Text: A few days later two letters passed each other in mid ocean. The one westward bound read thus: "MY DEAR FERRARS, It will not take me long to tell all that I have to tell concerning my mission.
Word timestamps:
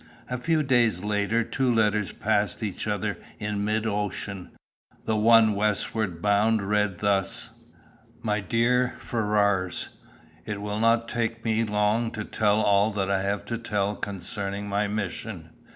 A 0.31 0.39
few 0.39 0.63
days 0.63 1.03
later 1.03 1.43
two 1.43 1.71
letters 1.71 2.11
passed 2.11 2.63
each 2.63 2.87
other 2.87 3.19
in 3.37 3.63
mid 3.63 3.85
ocean. 3.85 4.49
The 5.05 5.15
one 5.15 5.53
westward 5.53 6.23
bound 6.23 6.63
read 6.67 6.97
thus: 6.97 7.51
"MY 8.23 8.39
DEAR 8.39 8.95
FERRARS, 8.97 9.89
It 10.43 10.59
will 10.59 10.79
not 10.79 11.07
take 11.07 11.45
me 11.45 11.63
long 11.65 12.09
to 12.13 12.23
tell 12.25 12.61
all 12.61 12.91
that 12.93 13.11
I 13.11 13.21
have 13.21 13.45
to 13.45 13.59
tell 13.59 13.93
concerning 13.95 14.67
my 14.67 14.87
mission. 14.87 15.51